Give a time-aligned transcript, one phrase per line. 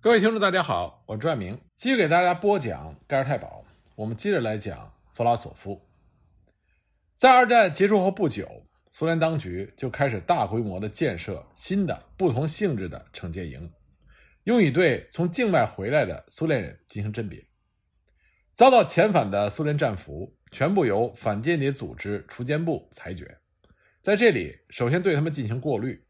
[0.00, 3.64] 各位听众，大家好，我是朱爱明，继续给大家播讲盖尔太保。
[3.96, 5.88] 我们接着来讲弗拉索夫。
[7.16, 8.48] 在二战结束后不久，
[8.92, 13.68] 苏联当局就开始大规模的建设新的不同性质的惩戒营，
[14.44, 17.44] 用以对从境外回来的苏联人进行甄别。
[18.52, 23.36] 遭到遣返的苏联战俘全部由反间谍组织除奸部裁决，
[24.00, 26.00] 在这里首先对他们进行过滤，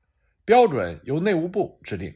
[0.44, 2.14] 标准由内务部制定。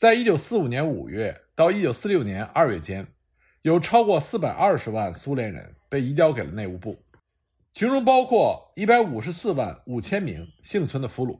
[0.00, 3.06] 在一九四五年五月到一九四六年二月间，
[3.60, 6.98] 有超过四百二十万苏联人被移交给了内务部，
[7.74, 11.38] 其中包括一百五十四万五千名幸存的俘虏，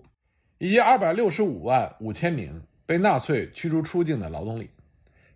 [0.59, 4.68] 以及二百六十五万五千名被纳粹驱逐出境的劳动力，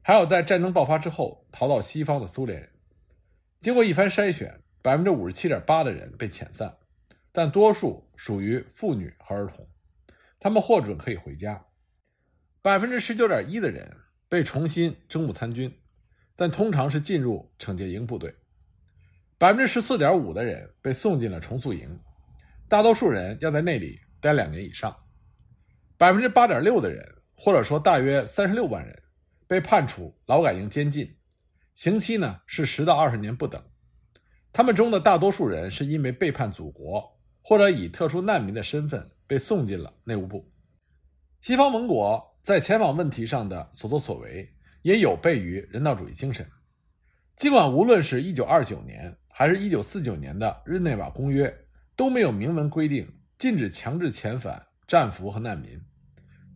[0.02, 2.68] 还有在战争爆发之后逃到西方的苏联人。
[3.58, 6.76] 经过一番筛选，百分之五十七点八的人被遣散，
[7.32, 9.66] 但多数属于妇女和儿童，
[10.38, 11.64] 他们获准可以回家。
[12.64, 13.94] 百分之十九点一的人
[14.26, 15.70] 被重新征募参军，
[16.34, 18.34] 但通常是进入惩戒营部队。
[19.36, 22.00] 百分之十四点五的人被送进了重塑营，
[22.66, 24.96] 大多数人要在那里待两年以上。
[25.98, 29.02] 百分之八点六的人，或者说大约三十六万人，
[29.46, 31.14] 被判处劳改营监禁，
[31.74, 33.62] 刑期呢是十到二十年不等。
[34.54, 37.04] 他们中的大多数人是因为背叛祖国，
[37.42, 40.50] 或者以特殊难民的身份被送进了内务部。
[41.42, 42.33] 西方盟国。
[42.44, 44.46] 在遣返问题上的所作所为，
[44.82, 46.46] 也有悖于人道主义精神。
[47.36, 51.50] 尽管无论是一九二九年还是一九四九年的日内瓦公约
[51.96, 55.80] 都没有明文规定禁止强制遣返战俘和难民，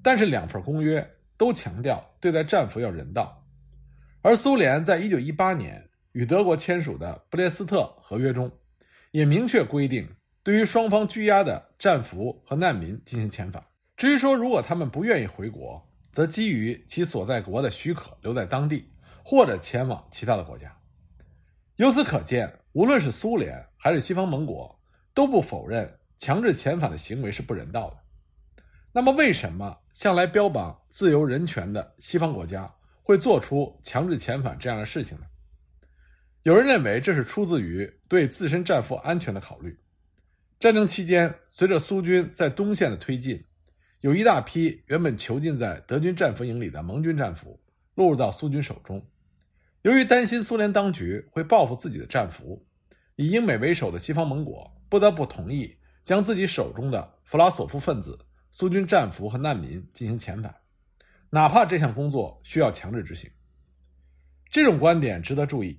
[0.02, 3.42] 但是两份公约都强调对待战俘要人道。
[4.20, 8.52] 而苏联在一九一八年与德国签署的布列斯特合约中，
[9.12, 10.06] 也明确规定
[10.42, 13.64] 对于双方拘押的战俘和难民进行遣返。
[13.98, 18.88] 至于说，如果他们不愿意回国，则基于其所在国的许可留在当地，
[19.24, 20.72] 或者前往其他的国家。
[21.74, 24.80] 由此可见，无论是苏联还是西方盟国，
[25.12, 27.96] 都不否认强制遣返的行为是不人道的。
[28.92, 32.72] 那么，为什么向来标榜自由人权的西方国家
[33.02, 35.24] 会做出强制遣返这样的事情呢？
[36.44, 39.76] 有人认为，这是出自于对自身战俘安全的考虑。
[40.60, 43.44] 战争期间，随着苏军在东线的推进。
[44.00, 47.58] 有一大批原本囚禁在德军战俘营里的盟军战俘
[47.96, 49.04] 落入到苏军手中。
[49.82, 52.64] 由于担心苏联当局会报复自己的战俘，
[53.16, 58.16] 以英美为首的西方盟国不得不同意将自己手中的弗拉索夫分子、
[58.52, 60.54] 苏军战俘和难民进行遣返，
[61.30, 63.28] 哪怕这项工作需要强制执行。
[64.48, 65.76] 这种观点值得注意，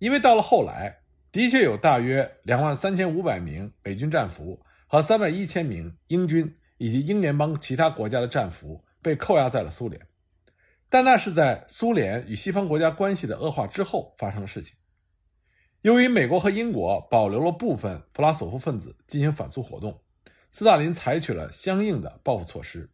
[0.00, 0.94] 因为到了后来，
[1.32, 6.54] 的确有大约两万三千五百名美军战俘和三万一千名英军。
[6.78, 10.00] 以及英联邦其他国家的战俘被扣押在了苏联，
[10.88, 14.76] 但那是在苏联与西方国家关系的恶化之后发生的事情。
[15.82, 20.02] 由于美国和英国保留了部分弗拉索夫分子进行反苏活动，
[20.50, 22.90] 斯大林采取了相应的报复措施。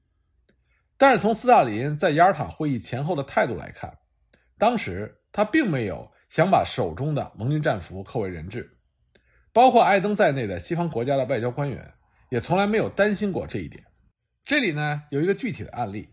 [0.99, 3.97] 但是从斯大林在雅尔塔会议前后的态度来看，
[4.59, 8.77] 当时他并没有想把手中的盟军战俘扣为人质，
[9.53, 11.91] 包括艾登在内的西方国家的外交官员。
[12.31, 13.85] 也从来没有担心过这一点。
[14.45, 16.09] 这里呢有一个具体的案例，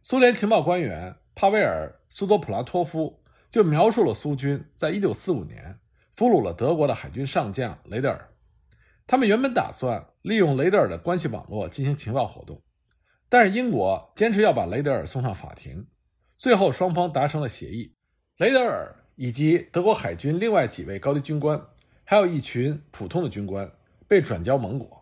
[0.00, 5.78] 苏联情报官员帕维尔·苏多普拉托夫就描述了苏军在1945年
[6.16, 8.28] 俘虏了德国的海军上将雷德尔。
[9.06, 12.62] 他们原本打算利用雷德尔的关系网络进行情报活动，
[13.28, 15.86] 但是英国坚持要把雷德尔送上法庭，
[16.36, 17.94] 最后双方达成了协议，
[18.36, 21.60] 雷德尔以及德国海军另外几位高级军官，
[22.04, 23.70] 还有一群普通的军官
[24.06, 24.97] 被转交盟国。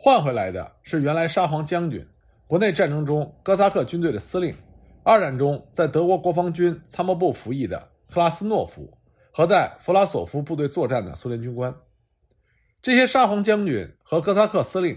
[0.00, 2.06] 换回来的是原来沙皇将军、
[2.46, 4.54] 国内战争中哥萨克军队的司令、
[5.02, 8.96] 二战中在德国国防军参谋部服役的克拉斯诺夫
[9.32, 11.74] 和在弗拉索夫部队作战的苏联军官。
[12.80, 14.96] 这些沙皇将军和哥萨克司令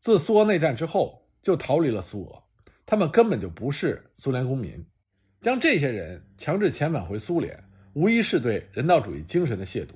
[0.00, 2.42] 自苏俄内战之后就逃离了苏俄，
[2.84, 4.84] 他们根本就不是苏联公民。
[5.40, 7.56] 将这些人强制遣返回苏联，
[7.92, 9.90] 无疑是对人道主义精神的亵渎。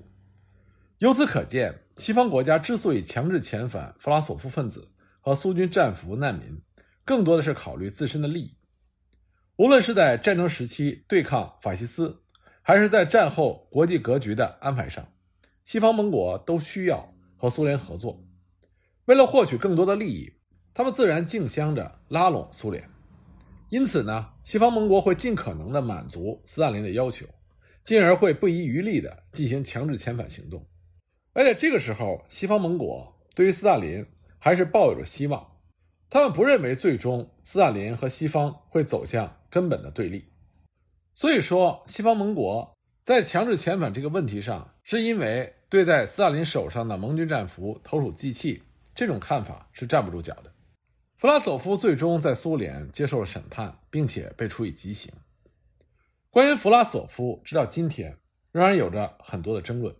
[0.98, 1.74] 由此可见。
[1.96, 6.60] 西方国家之所以强制遣返弗拉索夫分子和苏军战俘难民，
[7.04, 8.52] 更多的是考虑自身的利益。
[9.56, 12.20] 无论是在战争时期对抗法西斯，
[12.62, 15.06] 还是在战后国际格局的安排上，
[15.64, 18.20] 西方盟国都需要和苏联合作。
[19.04, 20.32] 为了获取更多的利益，
[20.74, 22.82] 他们自然竞相着拉拢苏联。
[23.68, 27.24] 因此呢，西方盟国会尽可能的满足斯大林的要求，
[27.84, 30.66] 进而会不遗余力的进行强制遣返行动。
[31.34, 34.06] 而且这个时候，西方盟国对于斯大林
[34.38, 35.58] 还是抱有着希望，
[36.08, 40.32] 他们不认为最终斯大林和西方会走向根本的对立。
[41.14, 48.62] 所以说，西方盟国在强制遣返这个问题上，是因为对在斯大林手上的盟军战俘投鼠忌器，
[48.94, 50.52] 这种看法是站不住脚的。
[51.16, 55.12] 弗拉索夫最终在苏联接受了审判，并且被处以极刑。
[56.30, 58.16] 关于弗拉索夫，直到今天
[58.52, 59.94] 仍然有着很多的争论。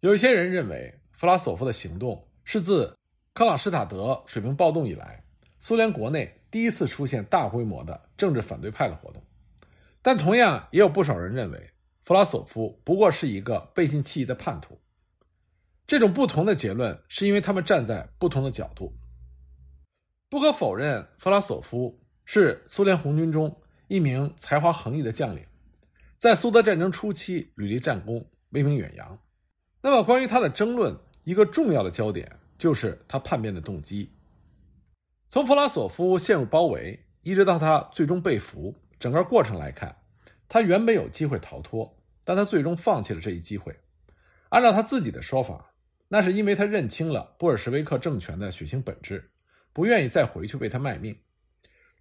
[0.00, 2.96] 有些人认为，弗拉索夫的行动是自
[3.32, 5.24] 克朗施塔德水平暴动以来，
[5.58, 9.20] 苏联国内第一次出现大规模的政治反对派的活动。
[10.00, 11.70] 但同样也有不少人认为，
[12.04, 14.78] 弗拉索夫不过是一个背信弃义的叛徒。
[15.84, 18.96] 这种不同的结论是因为他们站在不同的角度。
[20.28, 25.44] 不可否认，弗拉索夫是苏联红军中一名才华横溢的将领，
[26.16, 29.18] 在苏德战争初期屡立战功，威名远扬。
[29.80, 34.10] 那么，关于他的争论，一个重要的焦点就是他叛变的动机。
[35.30, 39.96] 从弗拉索夫陷入包围，一直到他最终被俘，整个过程来看，
[40.48, 43.78] 他原本有机会逃脱，但他最终放弃了这一机会。
[44.48, 45.72] 按照他自己的说法，
[46.08, 49.30] 那是因为他认清了布尔什维克政权的血腥本质。
[49.74, 51.16] 不愿意再回去为他卖命。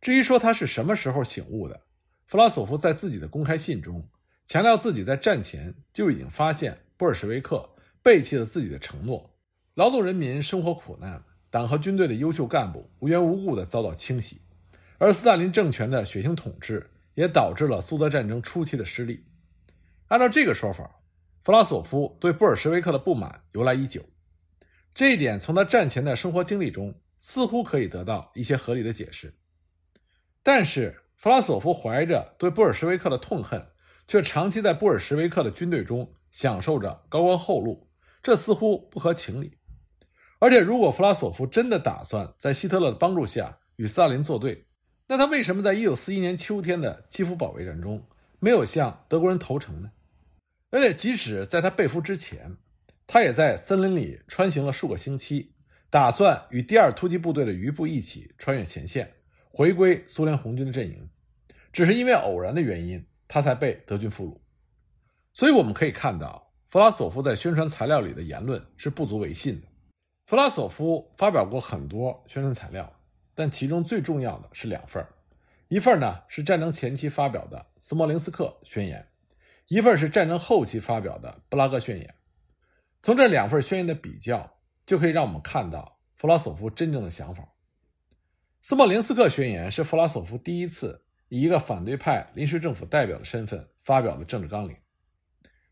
[0.01, 1.79] 至于说他是什么时候醒悟的，
[2.25, 4.03] 弗拉索夫在自己的公开信中
[4.47, 7.69] 强调，自己在战前就已经发现布尔什维克
[8.01, 9.38] 背弃了自己的承诺，
[9.75, 14.41] 劳动人民生活苦难，党和军队的优秀干部无缘无故的遭到清洗，
[14.97, 19.23] 而斯大林政权的血腥统治也导致了苏德战争初期的失利。
[20.07, 20.99] 按照这个说法，
[21.44, 24.03] 弗拉索夫对布尔什维克的不满由来已久，
[24.93, 26.93] 这一点从他战前的生活经历中。
[27.19, 29.33] 似乎可以得到一些合理的解释，
[30.43, 33.69] 但是弗拉索夫怀着对布尔什维克的痛恨，
[34.07, 37.89] 却长期在布尔什维克的军队中享受着高官厚禄，
[38.22, 39.57] 这似乎不合情理。
[40.38, 44.68] 而且，如果弗拉索夫真的打算在希特勒的帮助下与斯大林作对，
[45.07, 48.07] 那他为什么在1941年秋天的基辅保卫战中
[48.39, 49.89] 没有向德国人投诚呢？
[50.69, 52.56] 而且，即使在他被俘之前，
[53.07, 55.56] 他也在森林里穿行了数个星期。
[55.89, 59.12] 打算与第二突击部队的余部一起穿越前线，
[59.50, 61.10] 回归苏联红军的阵营，
[61.74, 64.46] 只是因为偶然的原因，他才被德军俘虏。
[65.38, 69.68] 所以我们可以看到，弗拉索夫在宣传材料里的言论是不足为信的。
[70.25, 72.92] 弗拉索夫发表过很多宣传材料，
[73.36, 75.06] 但其中最重要的是两份
[75.68, 79.07] 一份呢是战争前期发表的斯摩棱斯克宣言，
[79.68, 82.16] 一份是战争后期发表的布拉格宣言。
[83.04, 84.57] 从这两份宣言的比较。
[84.88, 87.45] 就可以让我们看到弗拉索夫真正的想法。
[88.62, 94.74] 斯莫林斯克宣言是弗拉索夫第一次以一个反对派临时政府代表的身份发表的政治纲领。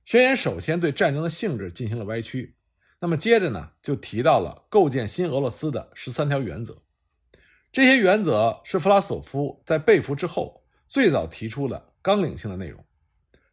[0.06, 2.56] 宣言首先对战争的性质进行了歪曲，
[3.00, 6.80] 那么接着呢，就提到了构建新俄罗斯的十三条原则。
[7.72, 12.82] 这些原则是弗拉索夫在被俘之后最早提出的纲领性的内容，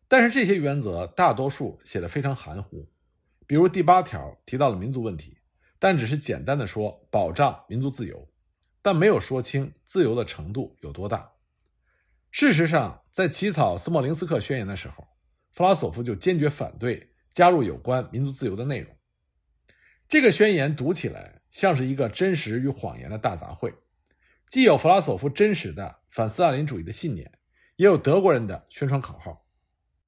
[0.07, 2.87] 但是这些原则大多数写的非常含糊，
[3.47, 5.39] 比如第八条提到了民族问题。
[5.79, 8.29] 但只是简单的说保障民族自由，
[8.81, 11.29] 但没有说清自由的程度有多大。
[12.31, 15.05] 事实上，在起草斯莫林斯克宣言的时候，
[15.53, 18.95] 弗拉索夫就坚决反对加入有关民族自由的内容。
[20.09, 23.73] 这个宣言读起来像是一个真实与谎言的大杂烩，
[24.49, 27.31] 既有弗拉索夫真实的反斯大林主义的信念，
[27.77, 29.47] 也有德国人的宣传口号。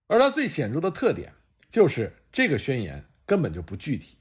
[0.06, 1.32] 而它最显著的特点
[1.70, 4.18] 就是这个宣言根本就不具体。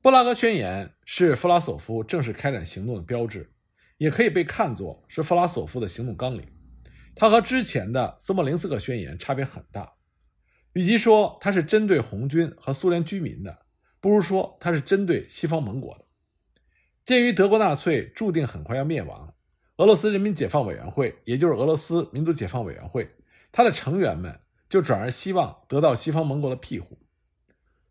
[0.00, 3.52] 布拉格宣言是弗拉索夫正式开展行动的标志，
[3.98, 6.46] 也可以被看作是弗拉索夫的行动纲领。
[7.14, 9.92] 它和之前的斯莫林斯克宣言差别很大。
[10.72, 13.66] 与其说它是针对红军和苏联居民的，
[14.00, 16.04] 不如说它是针对西方盟国的。
[17.04, 19.34] 鉴于德国纳粹注定很快要灭亡，
[19.76, 23.10] 俄罗斯人民解放委员会，也就是俄罗斯民族解放委员会，
[23.50, 26.98] 它的成员们就转而希望得到西方盟国的庇护。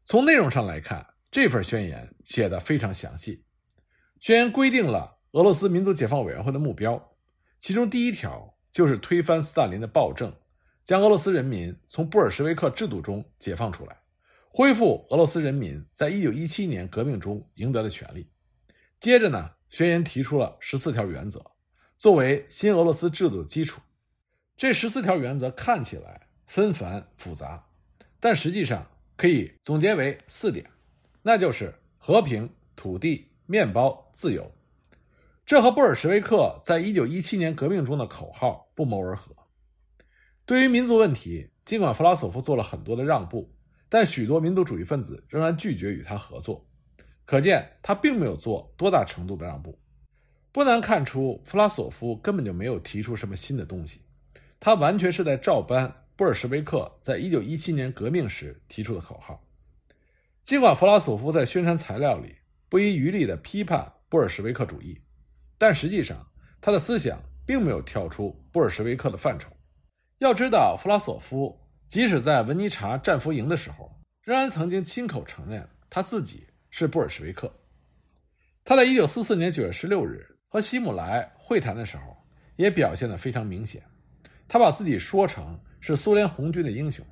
[0.06, 1.08] 从内容上来看。
[1.34, 3.46] 这份宣言写的非常详细，
[4.20, 7.16] 宣言规定了俄罗斯民族解放委员会的目标，
[7.58, 10.34] 其中第一条就是推翻斯大林的暴政，
[10.84, 13.98] 将俄罗斯人民从布尔什维克制度中解放出来，
[14.50, 18.28] 恢复俄罗斯人民在一九一七年革命中赢得的权利。
[19.00, 21.44] 接着呢，宣言提出了十四条原则，
[21.98, 23.82] 作为新俄罗斯制度的基础。
[24.56, 27.68] 这十四条原则看起来纷繁复杂，
[28.20, 28.88] 但实际上
[29.18, 30.70] 可以总结为四点。
[31.24, 34.52] 那就是和平、土地、面包、自由，
[35.46, 39.36] 这和布尔什维克在一九一七年革命中的口号不谋而合。
[40.46, 43.54] 对于民族问题，尽管弗拉索夫做了很多的让步，
[43.90, 46.66] 但许多民族主义分子仍然拒绝与他合作，
[47.26, 49.78] 可见他并没有做多大程度的让步。
[50.52, 54.02] 不难看出，弗拉索夫根本就没有提出什么新的东西，
[54.60, 59.42] 他完全是在照搬布尔什维克在一九一七年革命时提出的口号。
[60.44, 62.36] 尽管弗拉索夫在宣传材料里
[62.68, 65.00] 不遗余力地批判布尔什维克主义，
[65.62, 66.18] 但实际上
[66.60, 69.48] 他的思想并没有跳出布尔什维克的范畴。
[70.18, 71.56] 要知道，弗拉索夫
[71.88, 73.88] 即使在文尼察战俘营的时候，
[74.24, 77.54] 仍然曾经亲口承认他自己是布尔什维克。
[78.64, 82.18] 他在一九四四年九月十六日和希姆莱会谈的时候，
[82.56, 83.84] 也表现得非常明显。
[84.48, 87.06] 他把自己说成是苏联红军的英雄，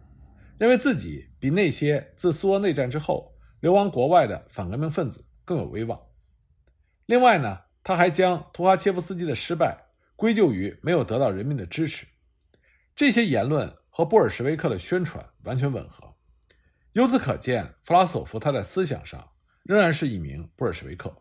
[0.57, 5.99] 认为自己比那些自苏俄内战之后流亡国外的反革命分子更有威望。
[7.05, 9.75] 另外呢，他还将图哈切夫斯基的失败
[10.15, 12.05] 归咎于没有得到人民的支持。
[12.95, 16.13] 这些言论和布尔什维克的宣传完全吻合。
[16.91, 19.31] 由此可见，弗拉索夫他在思想上
[19.63, 21.11] 仍然是一名布尔什维克。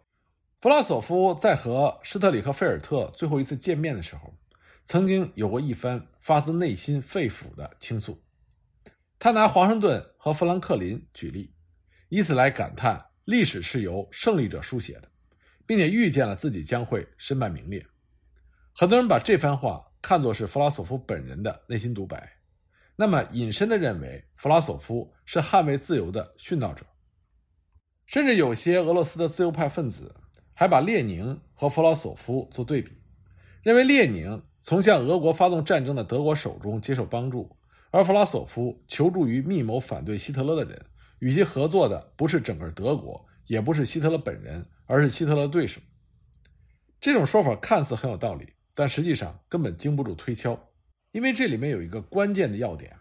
[0.61, 4.35] 弗拉索夫在和施特里克菲尔特最后一次见面的时候，
[4.85, 8.23] 曾经有过一番发自内心肺腑的倾诉。
[9.19, 11.55] 他拿华盛顿和富兰克林举例，
[12.11, 15.11] 以此来感叹历史是由胜利者书写的，
[15.69, 17.87] 并且预见了自己将会身败名裂。
[18.75, 22.29] 很多人把这番话看作是弗拉索夫本人的内心独白，
[22.97, 26.85] 那么引申的认为弗拉索夫是捍卫自由的殉道者，
[28.07, 30.17] 甚至有些俄罗斯的自由派分子。
[30.61, 32.91] 还把列宁和弗拉索夫做对比，
[33.63, 37.57] 认为列宁从向俄国发动战争的德国手中接受帮助，
[37.93, 40.85] 而弗拉索夫求助于密谋反对希特勒的人，
[41.21, 45.81] 与其合作的不是整个德国，也不是希特勒本人，而是希特勒对手。
[47.01, 50.59] 这种说法看似很有道理，但实际上根本经不住推敲，
[51.13, 52.97] 因为这里面有一个关键的要点，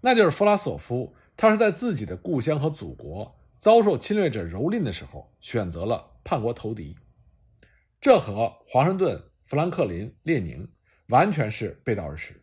[0.00, 6.14] 那就是弗拉索夫他是在自己的故乡和祖国遭受侵略者蹂躏的时候选择了。
[6.28, 6.96] 叛国投敌，
[8.00, 10.68] 这和华盛顿、富兰克林、列宁
[11.06, 12.34] 完全是背道而驰。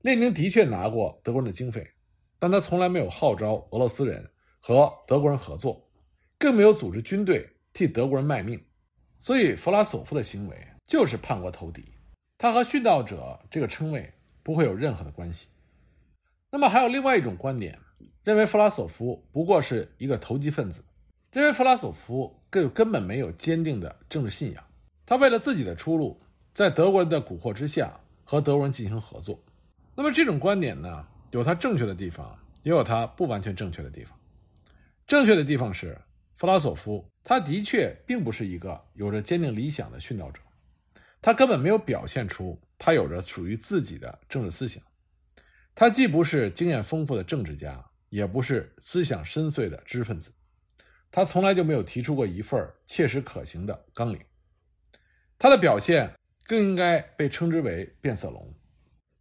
[0.00, 1.88] 列宁的确拿过德国人的经费，
[2.36, 4.28] 但他从来没有号召俄罗斯人
[4.58, 5.88] 和德国人合作，
[6.36, 8.60] 更没有组织军队替德国人卖命。
[9.20, 11.84] 所以，弗拉索夫的行为就是叛国投敌，
[12.38, 14.12] 他和殉道者这个称谓
[14.42, 15.48] 不会有任何的关系。
[16.50, 17.78] 那么，还有另外一种观点，
[18.24, 20.82] 认为弗拉索夫不过是一个投机分子。
[21.32, 24.64] 认为弗拉索夫根根本没有坚定的政治信仰，
[25.06, 26.20] 他为了自己的出路，
[26.52, 29.40] 在德国人的蛊惑之下和德国人进行合作。
[29.94, 34.18] 那么这种观点呢，有他正确的地方，也有他不完全正确的地方。
[35.06, 35.96] 正确的地方是，
[36.40, 40.40] 弗拉索夫他的确并不是一个有着坚定理想的殉道者，
[41.20, 44.82] 他根本没有表现出他有着属于自己的政治思想。
[45.74, 50.32] 他既不是经验丰富的政治家，也不是思想深邃的知识分子。
[51.10, 54.18] 他从来就没有提出过一份切实可行的纲领，
[55.38, 56.10] 他的表现
[56.44, 58.50] 更应该被称之为变色龙。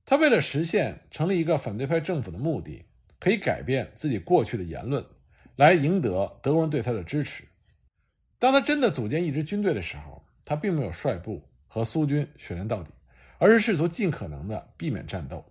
[0.05, 2.85] 他为了实现成立一个反对派政府的目的，
[3.19, 5.05] 可以改变自己过去的言论，
[5.59, 7.43] 来赢得德国人对他的支持。
[8.37, 12.89] 当他真的组建一支军队的时候，他并没有率部和苏军血战到底，
[13.39, 15.43] 而是试图尽可能的避免战斗，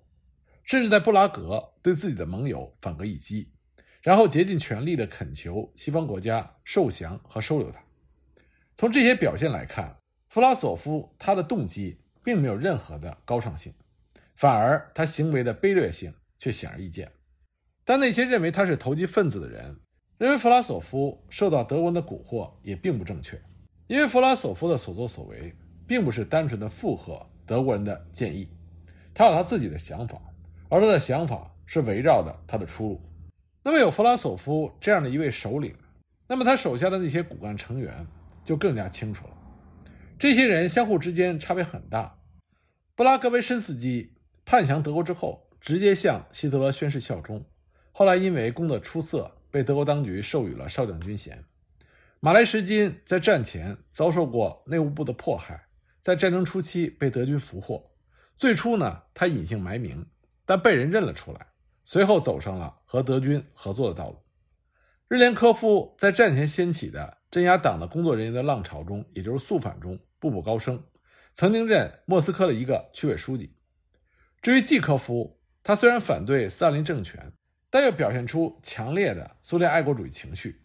[0.64, 3.52] 甚至在布拉格对自己的盟友反戈一击。
[4.00, 7.78] 然后竭尽全力地恳求西方国家受降和收留他。
[8.78, 9.94] 从这些表现来看，
[10.30, 13.74] 弗拉索夫他的动机并没有任何的高尚性，
[14.36, 17.12] 反而他行为的卑劣性却显而易见。
[17.84, 19.78] 但那些认为他是投机分子的人，
[20.18, 23.40] 认为弗拉索夫受到德国人的蛊惑也并不正确，
[23.87, 25.54] 因为弗拉索夫的所作所为
[25.87, 28.48] 并不是单纯的附和德国人的建议，
[29.14, 30.20] 他有他自己的想法，
[30.68, 33.00] 而他的想法是围绕着他的出路。
[33.62, 35.72] 那么有弗拉索夫这样的一位首领，
[36.26, 38.04] 那么他手下的那些骨干成员
[38.44, 39.34] 就更加清楚了。
[40.18, 42.18] 这些人相互之间差别很大。
[42.96, 47.44] 布拉格维申斯基叛降德国之后，直接向希特勒宣誓效忠，
[47.92, 51.44] 后来因为功德出色，被德国当局授予了少将军衔。
[52.20, 55.68] 马来什金在战前遭受过内务部的迫害，
[56.00, 57.90] 在战争初期被德军俘获。
[58.36, 60.06] 最初呢，他隐姓埋名，
[60.44, 61.46] 但被人认了出来。
[61.84, 64.18] 随后走上了和德军合作的道路。
[65.08, 70.84] 日连科夫在战前掀起的镇压党的工作人员的浪潮中，也就是肃反中，步步高升，
[71.32, 73.54] 曾经任莫斯科的一个区委书记。
[74.42, 77.32] 至于季科夫，他虽然反对斯大林政权，
[77.70, 80.62] 但又表现出强烈的苏联爱国主义情绪。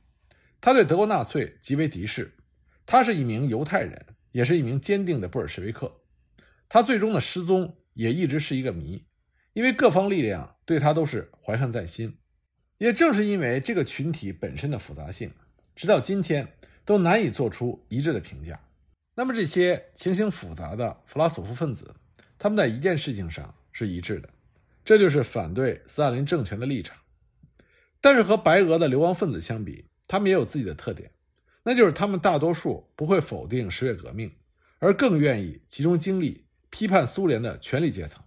[0.62, 2.34] 他对德国纳粹极为敌视。
[2.86, 6.02] 他是一名犹太人，也是一名坚定的布尔什维克。
[6.68, 9.06] 他最终的失踪也一直是一个谜。
[9.54, 12.18] 因为各方力量对他都是怀恨在心，
[12.80, 15.32] 也正是因为这个群体本身的复杂性，
[15.76, 16.48] 直到今天
[16.84, 18.60] 都难以做出一致的评价。
[19.14, 21.94] 那么这些情形复杂的弗拉索夫分子，
[22.40, 24.30] 他们在一件事情上是一致的，
[24.86, 26.98] 这就是反对斯大林政权的立场。
[28.02, 31.10] 但是和白俄的流亡分子相比，他们也有自己的特点，
[31.64, 34.30] 那就是他们大多数不会否定十月革命，
[34.80, 38.22] 而更愿意集中精力批判苏联的权力阶层。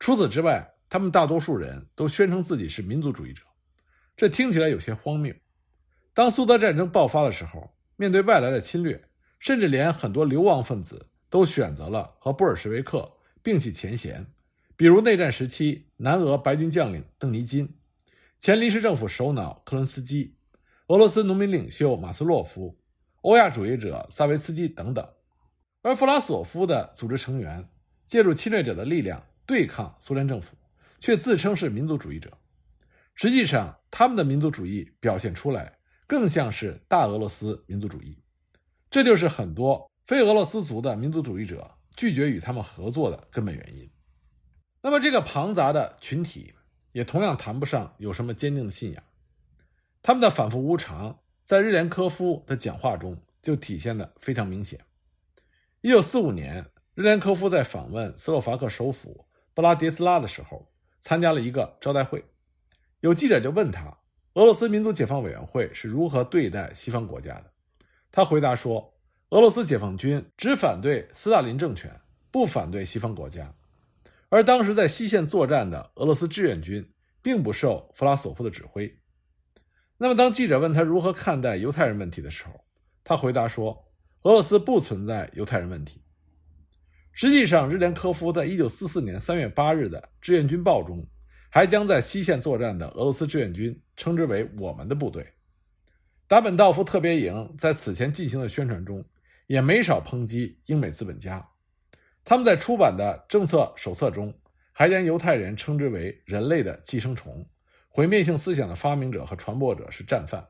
[0.00, 3.42] 除此之外，他们大多数人都宣称自己是民族主义者，
[4.16, 5.34] 这听起来有些荒谬。
[6.12, 9.00] 当苏德战争爆发的时候，面对外来的侵略，
[9.38, 13.08] 甚至连很多流亡分子都选择了和布尔什维克
[13.42, 14.26] 并起前嫌，
[14.78, 17.68] 比如内战时期南俄白军将领邓尼金。
[18.38, 20.36] 前临时政府首脑克伦斯基、
[20.86, 22.78] 俄罗斯农民领袖马斯洛夫、
[23.22, 25.04] 欧亚主义者萨维茨基等等，
[25.82, 27.68] 而弗拉索夫的组织成员
[28.06, 30.56] 借助侵略者的力量对抗苏联政府，
[31.00, 32.30] 却自称是民族主义者。
[33.16, 38.16] 实际上，他们的民族主义表现出来更像是大俄罗斯民族主义。
[38.88, 43.90] 这就是很多非俄罗斯族的民族主义者拒绝与他们合作的根本原因。
[44.88, 46.54] 那么，这个庞杂的群体。
[46.92, 49.04] 也同样谈不上有什么坚定的信仰，
[50.02, 54.80] 他们的反复无常，在日莲科夫的讲话中就体现的非常明显。
[55.82, 56.64] 一九四五年，
[56.94, 60.66] 日莲科夫在访问斯洛伐克首府布拉迪斯拉的时候，
[60.98, 62.24] 参加了一个招待会，
[63.00, 63.94] 有记者就问他，
[64.32, 67.52] 俄罗斯民族解放委员会是如何对待西方国家的？
[68.10, 68.92] 他回答说，
[69.28, 71.94] 俄罗斯解放军只反对斯大林政权，
[72.30, 73.54] 不反对西方国家。
[74.28, 76.86] 而当时在西线作战的俄罗斯志愿军
[77.22, 78.94] 并不受弗拉索夫的指挥。
[79.96, 82.64] 那么，当记者问他如何看待犹太人问题的时候，
[83.02, 83.84] 他回答说
[84.22, 86.02] ：“俄罗斯不存在犹太人问题。”
[87.12, 91.04] 实际上，日莲科夫在一九四四年三月八日的《志愿军报》中，
[91.50, 95.26] 还将在西线作战的俄罗斯志愿军称之为“我们的部队”。
[96.28, 99.04] 达本道夫特别营在此前进行的宣传中，
[99.48, 101.44] 也没少抨击英美资本家。
[102.28, 104.30] 他们在出版的政策手册中，
[104.70, 107.42] 还将犹太人称之为人类的寄生虫、
[107.88, 110.46] 毁灭性思想的发明者和传播者是战犯。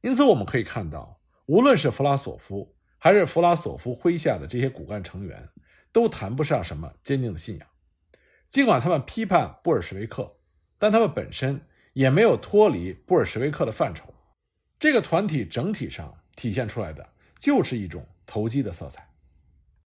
[0.00, 5.48] 因此，我们可以看到，无论是弗拉索夫还是弗拉索夫麾下的这些骨干成员，
[5.92, 7.68] 都谈不上什么坚定的信仰。
[8.48, 10.28] 尽管他们批判布尔什维克，
[10.80, 14.12] 但他们本身也没有脱离布尔什维克的范畴。
[14.80, 17.08] 这个团体整体上体现出来的
[17.38, 19.07] 就是一种投机的色彩。